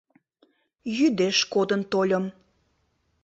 —Йӱдеш 0.97 1.37
кодын 1.53 1.81
тольым. 1.91 2.25